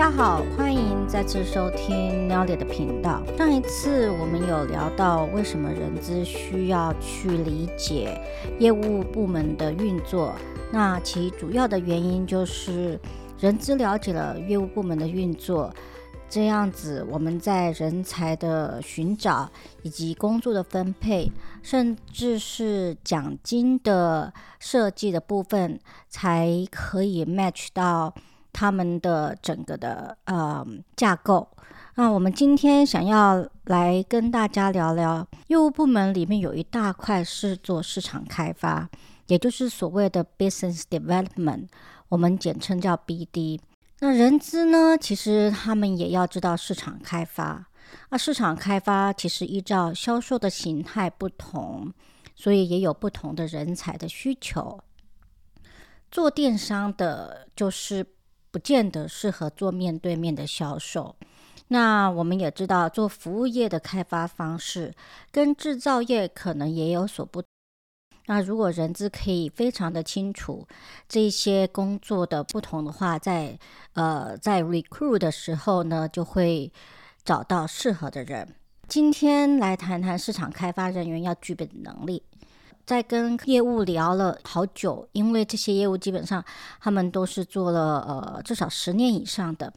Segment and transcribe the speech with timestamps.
[0.00, 3.22] 大家好，欢迎再次收听 Nelly 的频道。
[3.36, 8.18] 上一次我们有聊到为什么人资需要去理解
[8.58, 10.34] 业务部门的运作，
[10.72, 12.98] 那其主要的原因就是
[13.38, 15.70] 人资了解了业务部门的运作。
[16.30, 19.50] 这样子，我们在人才的寻找
[19.82, 21.30] 以及工作的分配，
[21.60, 28.14] 甚至是奖金的设计的部分，才可以 match 到
[28.52, 31.48] 他们的整个的呃架构。
[31.96, 38.88] 那我们今天想要来跟大家聊聊，业务部门里面有一大块是做市场开发，
[39.26, 41.68] 也就是所谓的 business development，
[42.08, 43.60] 我们简称叫 BD。
[43.98, 44.96] 那人资呢？
[44.96, 47.66] 其实他们也要知道市场开发。
[48.08, 51.92] 那市场开发其实依照销售的形态不同，
[52.34, 54.80] 所以也有不同的人才的需求。
[56.10, 58.06] 做电商的，就是
[58.50, 61.14] 不见得适合做面对面的销售。
[61.68, 64.92] 那我们也知道，做服务业的开发方式
[65.30, 67.48] 跟制造业可能也有所不同。
[68.26, 70.66] 那如果人资可以非常的清楚
[71.08, 73.58] 这些工作的不同的话，在
[73.94, 76.72] 呃在 recruit 的时候呢，就会
[77.24, 78.54] 找到适合的人。
[78.86, 82.22] 今天来谈谈市场开发人员要具备的能力。
[82.90, 86.44] 在跟业务聊了好久，因为这些业务基本上
[86.80, 89.72] 他们都是做了呃至少十年以上的，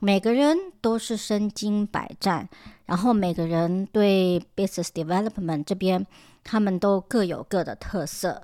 [0.00, 2.48] 每个人都是身经百战，
[2.84, 6.04] 然后每个人对 business development 这边。
[6.42, 8.42] 他们都各有各的特色，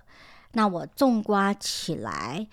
[0.52, 2.46] 那我纵观起来，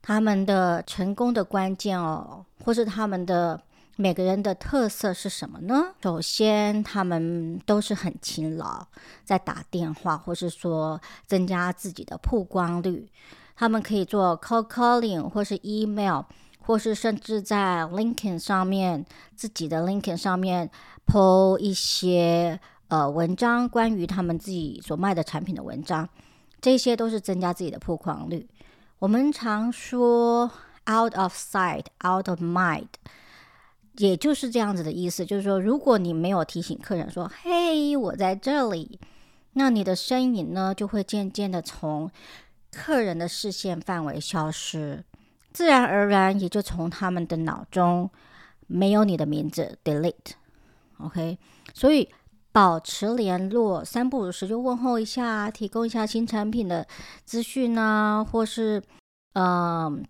[0.00, 3.60] 他们的成功的关键哦，或是他们的
[3.96, 5.94] 每个人的特色是什么呢？
[6.02, 8.86] 首先，他们都是很勤劳，
[9.24, 13.08] 在打电话，或是说增加自己的曝光率。
[13.54, 16.22] 他们可以做 call calling，或是 email，
[16.60, 19.04] 或是甚至在 LinkedIn 上面，
[19.36, 20.70] 自己的 LinkedIn 上面
[21.06, 22.60] po 一些。
[22.88, 26.06] 呃，文章关于他们自己所卖的产品的文章，
[26.60, 28.46] 这些都是增加自己的曝光率。
[28.98, 30.50] 我们常说
[30.84, 32.88] “out of sight, out of mind”，
[33.98, 35.24] 也就是这样子的意思。
[35.24, 38.98] 就是说，如果你没有提醒客人说“嘿，我在这里”，
[39.54, 42.10] 那你的身影呢，就会渐渐的从
[42.70, 45.04] 客人的视线范围消失，
[45.52, 48.10] 自然而然也就从他们的脑中
[48.66, 50.32] 没有你的名字，delete。
[50.98, 51.38] OK，
[51.74, 52.08] 所以。
[52.54, 56.86] 保持联络，三不五时就问候一下，提供一下新产品的
[57.24, 58.82] 资讯啊，或是，
[59.32, 60.04] 嗯、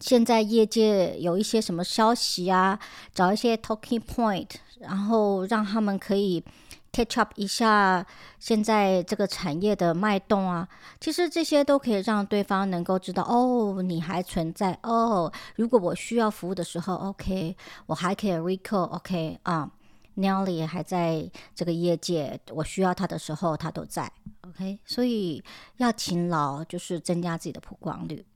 [0.00, 2.78] 现在业界有一些什么消息啊，
[3.14, 4.48] 找一些 talking point，
[4.80, 6.42] 然后让他们可以
[6.90, 8.04] catch up 一下
[8.38, 10.66] 现在这个产业的脉动啊。
[11.00, 15.30] 其实这些都可以让对方能够知道，哦，你还存在哦。
[15.56, 17.56] 如果我需要服务的时候，OK，
[17.86, 19.70] 我还可以 recall，OK 啊。
[20.16, 24.10] Nelly 还在这个业界，我需要他的时候，他都在。
[24.42, 25.42] OK，所以
[25.76, 28.26] 要勤劳，就是增加自己的曝光率。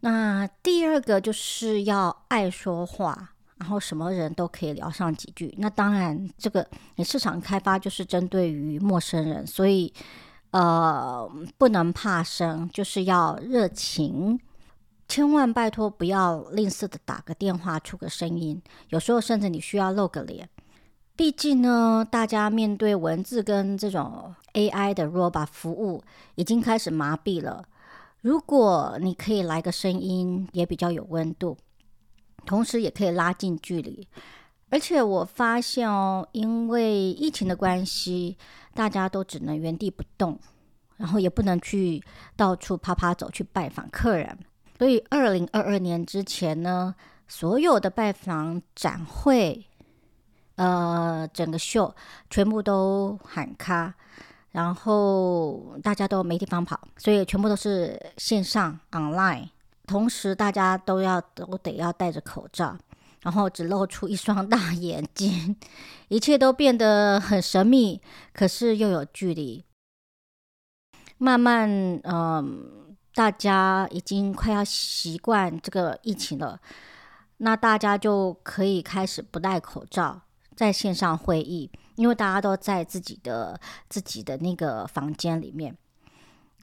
[0.00, 5.54] 那第二个就是要爱说话，然后什么人都可以聊上几句。
[5.58, 6.66] 那当然，这个
[6.96, 9.92] 你市场开发就是针对于陌生人，所以
[10.52, 14.40] 呃不能怕生，就是要热情。
[15.06, 20.48] 千万拜托不要吝啬的打个电话出个声音，有时候甚至你需要露个脸。
[21.16, 26.02] 毕竟呢，大家面对文字跟这种 AI 的 robot 服务
[26.36, 27.62] 已经开始麻痹了。
[28.22, 31.56] 如果你可以来个声音，也比较有温度，
[32.44, 34.06] 同时也可以拉近距离。
[34.68, 38.36] 而且我发现哦，因为疫情的关系，
[38.74, 40.38] 大家都只能原地不动，
[40.96, 42.02] 然后也不能去
[42.36, 44.38] 到处趴趴走去拜访客人。
[44.78, 46.94] 所以，二零二二年之前呢，
[47.26, 49.66] 所有的拜访展会，
[50.54, 51.94] 呃，整个秀
[52.30, 53.94] 全部都喊卡，
[54.52, 59.48] 然后大家都没地方跑，所以全部都是线上 online。
[59.86, 62.76] 同时，大家都要都得要戴着口罩，
[63.22, 65.56] 然后只露出一双大 眼睛，
[66.08, 68.00] 一切都变得很神秘，
[68.32, 69.64] 可是又有距离。
[71.18, 71.68] 慢慢，
[72.04, 76.60] 嗯、大家已经快要习惯这个疫情了，
[77.38, 80.22] 那大家就可以开始不戴口罩
[80.54, 85.76] 在线上会议，因为大家都在自己的自己的那个房间里面，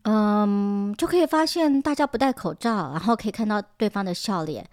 [0.04, 4.68] 嗯，就可以发现大家不戴口罩，然后可以看到对方的笑脸，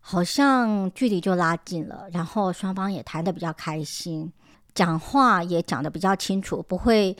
[0.00, 4.32] 好像距离就拉近了，然后双方也谈得比较开心，
[4.74, 7.16] 讲话也讲得比较清楚，不会。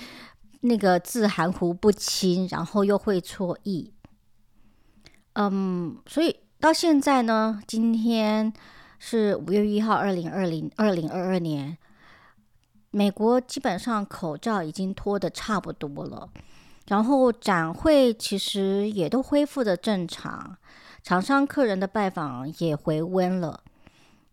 [0.65, 3.93] 那个字含糊不清，然后又会错意，
[5.33, 8.53] 嗯，所以到现在呢，今天
[9.01, 11.77] 是五月一号，二零二零二零二二年，
[12.93, 16.29] 美国基本上口罩已经脱得差不多了，
[16.87, 20.57] 然后展会其实也都恢复的正常，
[21.03, 23.63] 厂商客人的拜访也回温了，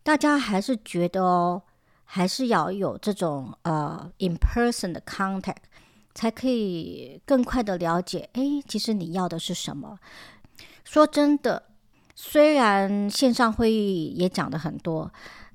[0.02, 1.62] 大家还是觉得哦，
[2.04, 5.64] 还是要有这种呃 in person 的 contact，
[6.14, 9.98] 才可以更快的了解，哎，其实你要的是什么？
[10.84, 11.64] 说真的。
[12.22, 15.10] 虽然线上会议也讲的很多，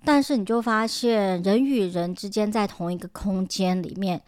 [0.06, 4.22] 但是你就发现人与人之间在同一个空间里面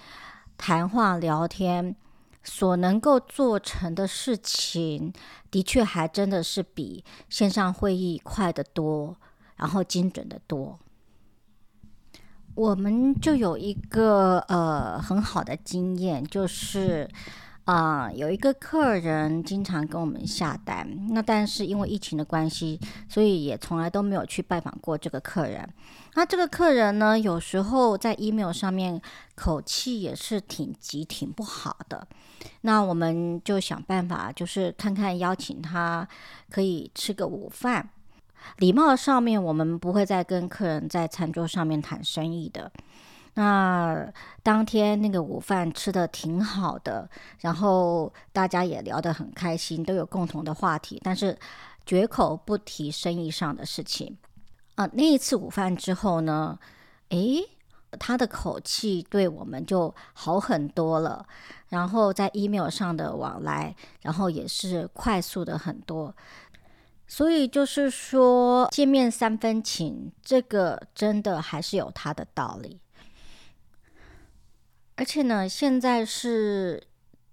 [0.57, 1.95] 谈话聊天，
[2.43, 5.13] 所能够做成的事情，
[5.51, 9.15] 的确还真的是比线上会议快得多，
[9.55, 10.79] 然后精准得多。
[12.55, 17.07] 我们就有一个呃很好的经验，就是。
[17.67, 22.79] 啊、有一个客人经常跟我们下单，那但是因为疫情的关系，
[23.09, 25.67] 所以也从来都没有去拜访过这个客人。
[26.13, 29.01] 那这个客人呢，有时候在 email 上面
[29.35, 32.07] 口气也是挺急、挺不好的。
[32.61, 36.07] 那我们就想办法，就是看看邀请他
[36.49, 37.89] 可以吃个午饭。
[38.59, 42.71] 礼貌上面，我们不会再跟客人在餐桌上面谈生意的。
[43.39, 44.11] 那
[44.41, 47.07] 当天那个午饭吃的挺好的，
[47.41, 51.37] 然后大家也聊得很开心，都有共同的话题，但是
[51.85, 54.17] 绝口不提生意上的事情。
[54.73, 56.57] 啊，那一次午饭之后呢，
[57.09, 57.47] 诶，
[57.99, 61.23] 他的口气对我们就好很多了，
[61.69, 66.11] 然后在 email 上的往来，然后也是快速的很多。
[67.07, 72.79] 所以就是说，见面三分情，这个真的还是有它的道理。
[74.97, 76.83] 而且呢，现在是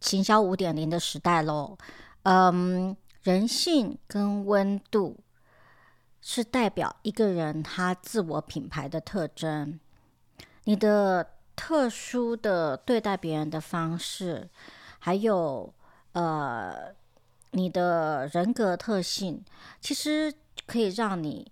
[0.01, 1.77] 行销五点零的时代喽。
[2.25, 5.19] 嗯，人性跟温度
[6.21, 9.81] 是代表一个人他自我品牌的特征。
[10.65, 11.27] 你的
[11.57, 14.49] 特殊的对待别人的方式，
[14.99, 15.73] 还有
[16.13, 16.95] 呃
[17.53, 19.43] 你的人格特性，
[19.81, 20.33] 其实
[20.67, 21.51] 可以让你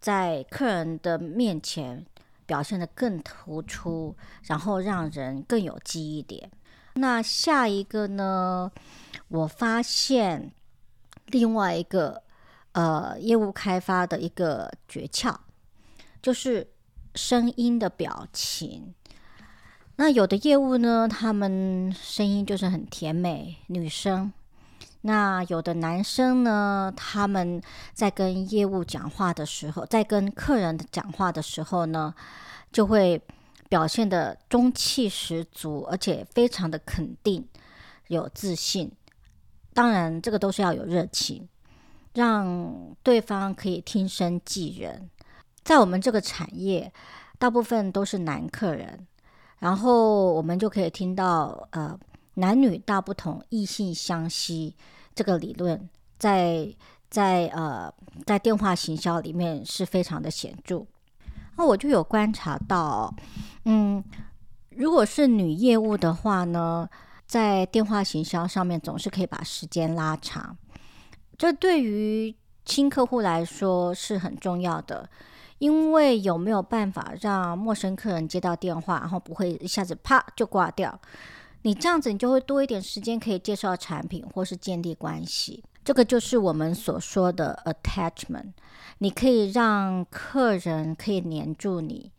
[0.00, 2.06] 在客人的面前。
[2.46, 6.50] 表现得更突出，然后让人更有记忆点。
[6.94, 8.70] 那下一个呢？
[9.28, 10.52] 我发现
[11.26, 12.22] 另外一个
[12.72, 15.34] 呃业务开发的一个诀窍，
[16.20, 16.68] 就是
[17.14, 18.94] 声音的表情。
[19.96, 24.32] 那有的业务呢，他们声音就是很甜美，女生。
[25.04, 27.60] 那有的男生呢，他们
[27.92, 32.14] 在跟业务讲话的时候，在跟客人讲话的时候呢，
[32.70, 33.20] 就会
[33.68, 37.44] 表现得中气十足，而且非常的肯定、
[38.06, 38.92] 有自信。
[39.74, 41.48] 当然，这个都是要有热情，
[42.14, 45.10] 让对方可以听声记人。
[45.64, 46.92] 在我们这个产业，
[47.40, 49.04] 大部分都是男客人，
[49.58, 51.98] 然后我们就可以听到呃。
[52.34, 54.74] 男女大不同，异性相吸，
[55.14, 55.88] 这个理论
[56.18, 56.74] 在
[57.10, 57.92] 在呃
[58.24, 60.86] 在电话行销里面是非常的显著。
[61.56, 63.14] 那我就有观察到，
[63.66, 64.02] 嗯，
[64.70, 66.88] 如果是女业务的话呢，
[67.26, 70.56] 在电话行销上面总是可以把时间拉长，
[71.36, 75.06] 这对于新客户来说是很重要的，
[75.58, 80.98] 因为有没有办法让陌生客人接到电话，然后不会一下子啪就挂掉。
[81.62, 85.62] 你这样子，你就会多一点时间可以介绍产品或是建立关系。
[85.84, 88.52] 这个就是我们所说的 attachment。
[88.98, 92.12] 你可以让客人可以黏住你，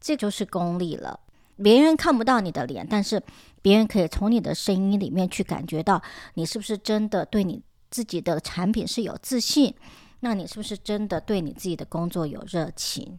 [0.00, 1.20] 这就是功力了。
[1.62, 3.22] 别人看不到你的脸，但是
[3.62, 6.02] 别人可以从你的声音里面去感觉到
[6.34, 9.74] 你是不是真的对你自己的产品是有自信。
[10.20, 13.18] 那你是不是真的对你自己的工作有热情？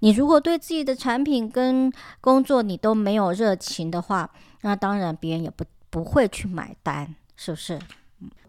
[0.00, 4.30] 你如果对自己的产品跟工作你都没有热情的话，
[4.66, 7.78] 那当然别人也不不会去买单，是不是？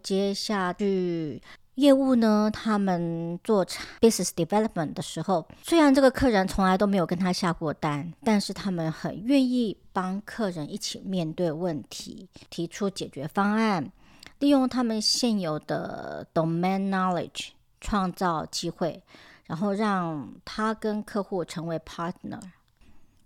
[0.01, 1.39] 接下去
[1.75, 3.63] 业务呢，他们做
[4.01, 13.91] business development 的时候，虽然这个客人从来都没有跟他下过单，但是他们很愿意帮客人一起面对问题，提出解决方案，
[14.39, 17.49] 利用他们现有的 domain knowledge。
[17.79, 19.03] 创造机会，
[19.45, 22.41] 然后让他跟客户成为 partner。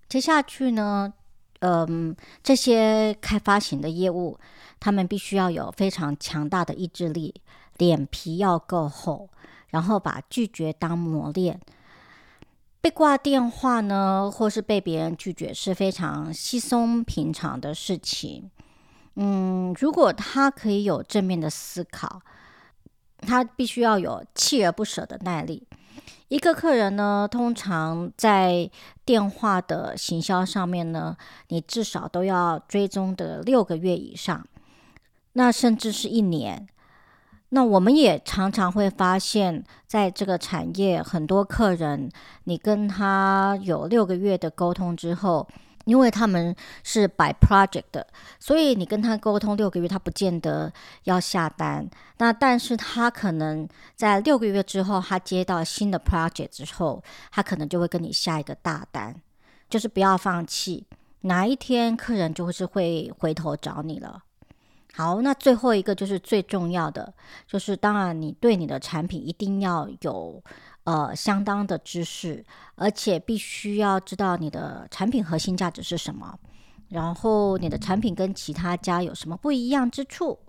[0.10, 1.14] 接下去呢，
[1.62, 4.38] 嗯，这些开发型的业务，
[4.80, 7.34] 他们必须要有非常强大的意志力，
[7.78, 9.30] 脸皮要够厚，
[9.70, 11.60] 然后把拒绝当磨练。
[12.82, 18.52] 被挂电话呢，或是被别人拒绝是非常稀松平常的事情。
[19.16, 22.22] 嗯，如果他可以有正面的思考。
[23.24, 25.68] 他必须要有锲而不舍的耐力。
[26.28, 28.70] 一个客人呢，通常在
[29.04, 31.16] 电话的行销上面呢，
[31.50, 34.46] 你至少都要追踪的六个月以上，
[35.34, 36.68] 那甚至是一年。
[37.50, 42.10] 那我们也常常会发现，在这个产业，很多客人，
[42.46, 45.48] 你跟他有六个月的沟通之后。
[45.86, 48.06] 因为他们是 by project 的，
[48.40, 50.72] 所以你跟他沟通六个月，他不见得
[51.06, 51.90] 要下单。
[52.18, 59.16] 那但是他可能在六个月之后，他接到新的 project 之后，他可能就会跟你下一个大单。
[59.70, 60.86] 就是不要放弃，
[61.22, 64.24] 哪一天客人就是会回头找你了。
[64.94, 67.14] 好，那最后一个就是最重要的，
[67.48, 70.44] 就是当然你对你的产品一定要有。
[70.84, 76.40] 呃，相当的知识，而且必须要知道你的产品核心价值是什么，
[76.90, 80.40] 然后你的产品跟其他家有什么不一样之处。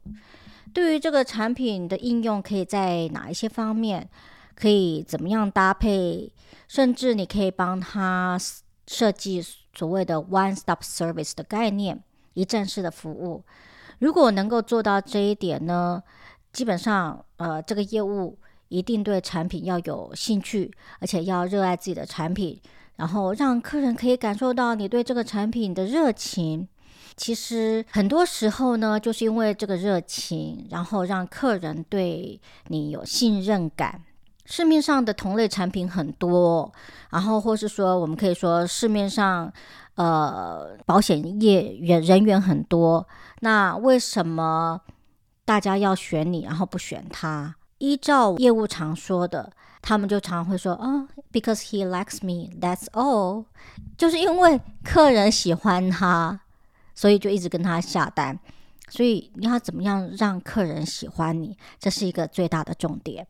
[0.73, 4.09] 对于这个产品的应用，可以在哪一些方面，
[4.55, 6.33] 可以怎么样搭配，
[6.67, 8.39] 甚至你可以帮他
[8.87, 13.45] 设计所谓的 one stop service 的概念，一站式的服务。
[13.99, 16.03] 如果能够做到这一点呢，
[16.55, 18.39] 基本上，呃，这个业务。
[18.73, 22.59] 一定对产品要有兴趣，而且要热爱自己的产品，
[22.97, 26.67] 然后让客人可以感受到你对这个产品的热情。
[27.15, 34.03] 其实很多时候呢，就是因为这个热情，然后让客人对你有信任感。
[34.47, 36.73] 市面上的同类产品很多，
[37.11, 39.53] 然后或是说，我们可以说市面上
[39.95, 43.07] 呃保险业员人员很多，
[43.41, 44.81] 那为什么
[45.45, 47.55] 大家要选你，然后不选他？
[47.83, 53.47] 依照业务常说的，他们就常会说：“哦，because he likes me, that's all。”
[53.99, 56.41] 就是因为客人喜欢他，
[56.95, 58.39] 所以就一直跟他下单。
[58.89, 63.27] 所以你要怎么样让客人喜欢你，这是一个最大的重点。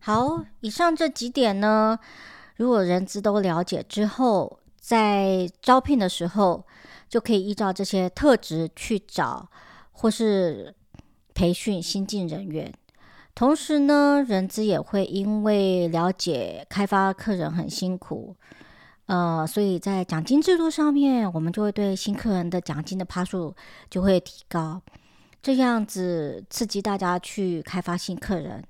[0.00, 1.98] 好，以上这几点呢，
[2.56, 6.66] 如果人资都了解之后，在招聘的时候
[7.08, 9.48] 就可以依照这些特质去找
[9.92, 10.74] 或是
[11.32, 12.70] 培训新进人员。
[13.34, 18.36] 同时呢，人资也会因为了解开发客人很辛苦，
[19.06, 23.52] 呃，所以在奖金制度上面，我们就会对新客人的奖金的趴数
[23.90, 24.80] 就会提高，
[25.42, 28.62] 这样子刺激大家去开发新客人，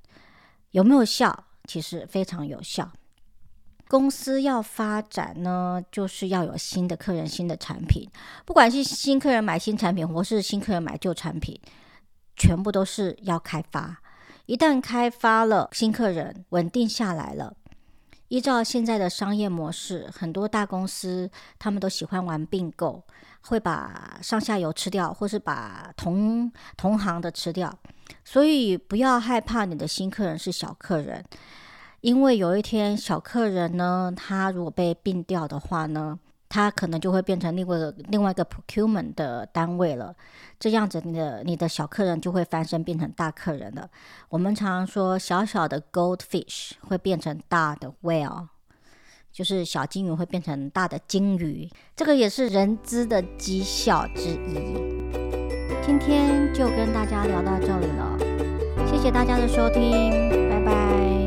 [0.71, 1.45] 有没有效？
[1.67, 2.91] 其实非常有效。
[3.87, 8.09] 公司要发展呢，就是要有新的客人、新的产品，
[8.47, 11.61] 不管是新客人买新产品，或是新客人买旧产品，
[12.35, 14.01] 全部都是要开发。
[14.47, 17.57] 一旦开发了新客人，稳定下来了，
[18.29, 23.03] 依照现在的商业模式，很多大公司他们都喜欢玩并购，
[23.41, 27.73] 会把上下游吃掉，或是把同同行的吃掉。
[28.23, 31.25] 所以不要害怕你的新客人是小客人，
[32.03, 40.15] 因为有一天小客人呢，他如果被并掉的话呢，它可能就会变成另外一个另外一个 procurement 的单位了，
[40.61, 43.89] 这样子你的你的小客人就会翻身变成大客人了。
[44.29, 48.47] 我们常说小小的 goldfish 会变成大的 whale，
[49.33, 54.77] 就是小金鱼会变成大的鲸鱼，这个也是人资的绩效之一。
[55.83, 58.19] 今天就跟大家聊到这里了，
[58.87, 61.24] 谢谢大家的收听，拜拜。